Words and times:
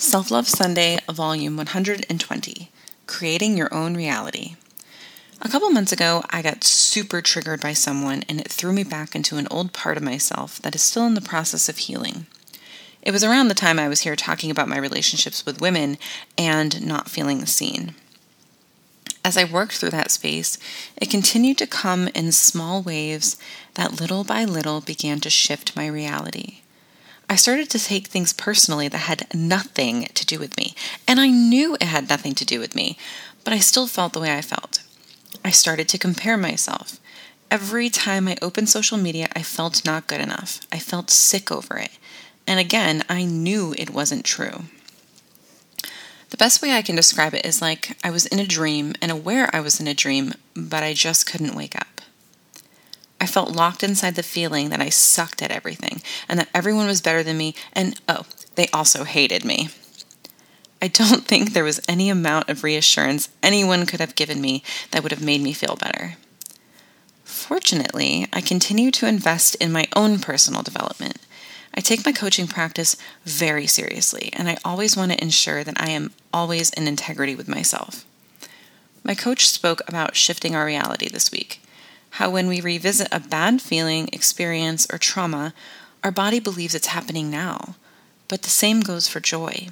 Self 0.00 0.30
Love 0.30 0.48
Sunday, 0.48 0.98
Volume 1.12 1.58
120 1.58 2.70
Creating 3.06 3.58
Your 3.58 3.72
Own 3.72 3.94
Reality. 3.94 4.56
A 5.42 5.48
couple 5.50 5.68
months 5.68 5.92
ago, 5.92 6.22
I 6.30 6.40
got 6.40 6.64
super 6.64 7.20
triggered 7.20 7.60
by 7.60 7.74
someone 7.74 8.24
and 8.26 8.40
it 8.40 8.48
threw 8.48 8.72
me 8.72 8.82
back 8.82 9.14
into 9.14 9.36
an 9.36 9.46
old 9.50 9.74
part 9.74 9.98
of 9.98 10.02
myself 10.02 10.58
that 10.62 10.74
is 10.74 10.80
still 10.80 11.06
in 11.06 11.12
the 11.12 11.20
process 11.20 11.68
of 11.68 11.76
healing. 11.76 12.24
It 13.02 13.10
was 13.10 13.22
around 13.22 13.48
the 13.48 13.54
time 13.54 13.78
I 13.78 13.90
was 13.90 14.00
here 14.00 14.16
talking 14.16 14.50
about 14.50 14.70
my 14.70 14.78
relationships 14.78 15.44
with 15.44 15.60
women 15.60 15.98
and 16.38 16.84
not 16.84 17.10
feeling 17.10 17.44
seen. 17.44 17.94
As 19.22 19.36
I 19.36 19.44
worked 19.44 19.74
through 19.74 19.90
that 19.90 20.10
space, 20.10 20.56
it 20.96 21.10
continued 21.10 21.58
to 21.58 21.66
come 21.66 22.08
in 22.14 22.32
small 22.32 22.82
waves 22.82 23.36
that 23.74 24.00
little 24.00 24.24
by 24.24 24.46
little 24.46 24.80
began 24.80 25.20
to 25.20 25.28
shift 25.28 25.76
my 25.76 25.86
reality. 25.86 26.60
I 27.30 27.36
started 27.36 27.70
to 27.70 27.78
take 27.78 28.08
things 28.08 28.32
personally 28.32 28.88
that 28.88 28.98
had 28.98 29.32
nothing 29.32 30.08
to 30.14 30.26
do 30.26 30.40
with 30.40 30.56
me. 30.56 30.74
And 31.06 31.20
I 31.20 31.28
knew 31.28 31.76
it 31.76 31.84
had 31.84 32.08
nothing 32.08 32.34
to 32.34 32.44
do 32.44 32.58
with 32.58 32.74
me, 32.74 32.98
but 33.44 33.54
I 33.54 33.60
still 33.60 33.86
felt 33.86 34.14
the 34.14 34.20
way 34.20 34.36
I 34.36 34.42
felt. 34.42 34.82
I 35.44 35.52
started 35.52 35.88
to 35.90 35.98
compare 35.98 36.36
myself. 36.36 36.98
Every 37.48 37.88
time 37.88 38.26
I 38.26 38.36
opened 38.42 38.68
social 38.68 38.98
media, 38.98 39.28
I 39.36 39.44
felt 39.44 39.84
not 39.84 40.08
good 40.08 40.20
enough. 40.20 40.60
I 40.72 40.80
felt 40.80 41.08
sick 41.08 41.52
over 41.52 41.78
it. 41.78 41.92
And 42.48 42.58
again, 42.58 43.04
I 43.08 43.24
knew 43.26 43.76
it 43.78 43.90
wasn't 43.90 44.24
true. 44.24 44.64
The 46.30 46.36
best 46.36 46.60
way 46.60 46.72
I 46.72 46.82
can 46.82 46.96
describe 46.96 47.34
it 47.34 47.46
is 47.46 47.62
like 47.62 47.96
I 48.02 48.10
was 48.10 48.26
in 48.26 48.40
a 48.40 48.46
dream 48.46 48.94
and 49.00 49.12
aware 49.12 49.48
I 49.52 49.60
was 49.60 49.78
in 49.78 49.86
a 49.86 49.94
dream, 49.94 50.34
but 50.56 50.82
I 50.82 50.94
just 50.94 51.26
couldn't 51.26 51.54
wake 51.54 51.76
up. 51.76 51.86
I 53.20 53.26
felt 53.26 53.50
locked 53.50 53.82
inside 53.82 54.14
the 54.14 54.22
feeling 54.22 54.70
that 54.70 54.80
I 54.80 54.88
sucked 54.88 55.42
at 55.42 55.50
everything 55.50 56.00
and 56.28 56.38
that 56.38 56.48
everyone 56.54 56.86
was 56.86 57.02
better 57.02 57.22
than 57.22 57.36
me, 57.36 57.54
and 57.74 58.00
oh, 58.08 58.24
they 58.54 58.68
also 58.68 59.04
hated 59.04 59.44
me. 59.44 59.68
I 60.82 60.88
don't 60.88 61.26
think 61.26 61.52
there 61.52 61.64
was 61.64 61.80
any 61.86 62.08
amount 62.08 62.48
of 62.48 62.64
reassurance 62.64 63.28
anyone 63.42 63.84
could 63.84 64.00
have 64.00 64.14
given 64.14 64.40
me 64.40 64.62
that 64.90 65.02
would 65.02 65.12
have 65.12 65.22
made 65.22 65.42
me 65.42 65.52
feel 65.52 65.76
better. 65.76 66.16
Fortunately, 67.22 68.26
I 68.32 68.40
continue 68.40 68.90
to 68.92 69.06
invest 69.06 69.54
in 69.56 69.70
my 69.70 69.86
own 69.94 70.18
personal 70.18 70.62
development. 70.62 71.18
I 71.74 71.80
take 71.80 72.04
my 72.04 72.12
coaching 72.12 72.48
practice 72.48 72.96
very 73.24 73.66
seriously, 73.66 74.30
and 74.32 74.48
I 74.48 74.56
always 74.64 74.96
want 74.96 75.12
to 75.12 75.22
ensure 75.22 75.62
that 75.62 75.80
I 75.80 75.90
am 75.90 76.12
always 76.32 76.70
in 76.70 76.88
integrity 76.88 77.34
with 77.34 77.46
myself. 77.46 78.06
My 79.04 79.14
coach 79.14 79.48
spoke 79.48 79.82
about 79.86 80.16
shifting 80.16 80.56
our 80.56 80.64
reality 80.64 81.08
this 81.08 81.30
week 81.30 81.60
how 82.10 82.30
when 82.30 82.48
we 82.48 82.60
revisit 82.60 83.08
a 83.12 83.20
bad 83.20 83.62
feeling, 83.62 84.08
experience, 84.12 84.86
or 84.92 84.98
trauma, 84.98 85.54
our 86.02 86.10
body 86.10 86.40
believes 86.40 86.74
it's 86.74 86.88
happening 86.88 87.30
now. 87.30 87.76
But 88.28 88.42
the 88.42 88.50
same 88.50 88.80
goes 88.80 89.08
for 89.08 89.20
joy. 89.20 89.68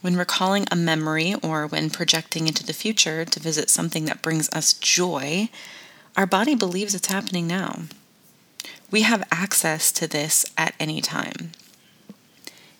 When 0.00 0.16
recalling 0.16 0.66
a 0.70 0.76
memory 0.76 1.34
or 1.42 1.66
when 1.66 1.90
projecting 1.90 2.46
into 2.46 2.64
the 2.64 2.72
future 2.72 3.24
to 3.24 3.40
visit 3.40 3.68
something 3.68 4.06
that 4.06 4.22
brings 4.22 4.48
us 4.50 4.72
joy, 4.72 5.50
our 6.16 6.26
body 6.26 6.54
believes 6.54 6.94
it's 6.94 7.08
happening 7.08 7.46
now. 7.46 7.82
We 8.90 9.02
have 9.02 9.28
access 9.30 9.92
to 9.92 10.08
this 10.08 10.46
at 10.56 10.74
any 10.80 11.00
time. 11.00 11.52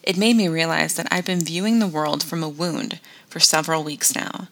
It 0.03 0.17
made 0.17 0.37
me 0.37 0.49
realize 0.49 0.95
that 0.95 1.09
I've 1.11 1.27
been 1.27 1.45
viewing 1.45 1.79
the 1.79 1.87
world 1.87 2.23
from 2.23 2.43
a 2.43 2.49
wound 2.49 3.01
for 3.29 3.39
several 3.39 3.85
weeks 3.85 4.15
now, 4.15 4.49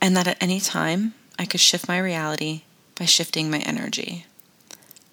and 0.00 0.16
that 0.16 0.28
at 0.28 0.42
any 0.42 0.60
time 0.60 1.14
I 1.38 1.46
could 1.46 1.60
shift 1.60 1.88
my 1.88 1.98
reality 1.98 2.62
by 2.96 3.04
shifting 3.04 3.50
my 3.50 3.58
energy. 3.58 4.26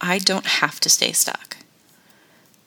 I 0.02 0.20
don't 0.20 0.46
have 0.46 0.80
to 0.82 0.90
stay 0.90 1.12
stuck. 1.12 1.58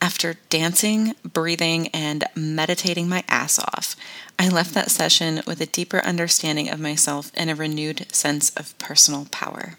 After 0.00 0.34
dancing, 0.48 1.14
breathing, 1.22 1.86
and 1.88 2.24
meditating 2.34 3.08
my 3.08 3.22
ass 3.28 3.58
off, 3.58 3.94
I 4.36 4.48
left 4.48 4.74
that 4.74 4.90
session 4.90 5.42
with 5.46 5.60
a 5.60 5.66
deeper 5.66 6.00
understanding 6.00 6.68
of 6.68 6.80
myself 6.80 7.30
and 7.34 7.48
a 7.48 7.54
renewed 7.54 8.12
sense 8.12 8.50
of 8.56 8.76
personal 8.78 9.26
power. 9.30 9.78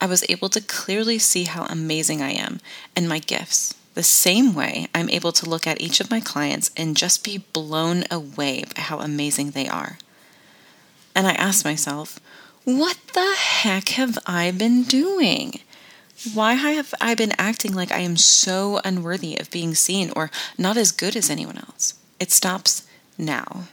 I 0.00 0.06
was 0.06 0.24
able 0.28 0.48
to 0.48 0.60
clearly 0.60 1.18
see 1.18 1.44
how 1.44 1.64
amazing 1.66 2.22
I 2.22 2.30
am 2.30 2.60
and 2.96 3.08
my 3.08 3.18
gifts, 3.18 3.74
the 3.94 4.02
same 4.02 4.54
way 4.54 4.88
I'm 4.94 5.10
able 5.10 5.32
to 5.32 5.48
look 5.48 5.66
at 5.66 5.80
each 5.80 6.00
of 6.00 6.10
my 6.10 6.20
clients 6.20 6.70
and 6.76 6.96
just 6.96 7.24
be 7.24 7.38
blown 7.38 8.04
away 8.10 8.64
by 8.74 8.82
how 8.82 9.00
amazing 9.00 9.50
they 9.50 9.68
are. 9.68 9.98
And 11.14 11.26
I 11.26 11.32
asked 11.32 11.64
myself, 11.64 12.18
what 12.66 12.98
the 13.14 13.36
heck 13.38 13.90
have 13.90 14.18
I 14.26 14.50
been 14.50 14.82
doing? 14.82 15.60
Why 16.34 16.54
have 16.54 16.92
I 17.00 17.14
been 17.14 17.32
acting 17.38 17.72
like 17.72 17.92
I 17.92 18.00
am 18.00 18.16
so 18.16 18.80
unworthy 18.84 19.36
of 19.38 19.52
being 19.52 19.76
seen 19.76 20.10
or 20.16 20.32
not 20.58 20.76
as 20.76 20.90
good 20.90 21.14
as 21.14 21.30
anyone 21.30 21.58
else? 21.58 21.94
It 22.18 22.32
stops 22.32 22.84
now. 23.16 23.68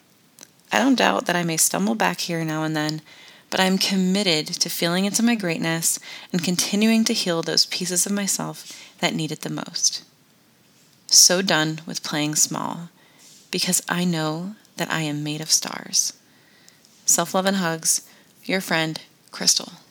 I 0.72 0.78
don't 0.78 0.94
doubt 0.94 1.26
that 1.26 1.36
I 1.36 1.42
may 1.42 1.58
stumble 1.58 1.96
back 1.96 2.20
here 2.20 2.46
now 2.46 2.62
and 2.62 2.76
then, 2.76 3.02
but 3.50 3.60
I'm 3.60 3.80
committed 3.80 4.46
to 4.46 4.70
feeling 4.70 5.06
into 5.06 5.24
my 5.24 5.34
greatness 5.34 5.98
and 6.32 6.44
continuing 6.44 7.04
to 7.06 7.14
heal 7.14 7.42
those 7.42 7.66
pieces 7.66 8.06
of 8.06 8.12
myself 8.12 8.72
that 9.00 9.16
need 9.16 9.32
it 9.32 9.42
the 9.42 9.50
most. 9.50 10.04
So 11.08 11.42
done 11.42 11.82
with 11.88 12.04
playing 12.04 12.36
small, 12.36 12.90
because 13.50 13.82
I 13.90 14.04
know 14.06 14.54
that 14.78 14.92
I 14.92 15.02
am 15.02 15.24
made 15.24 15.42
of 15.42 15.52
stars. 15.52 16.14
Self 17.08 17.34
love 17.34 17.48
and 17.48 17.58
hugs 17.58 18.08
your 18.46 18.62
friend, 18.62 19.00
Chrystal. 19.32 19.83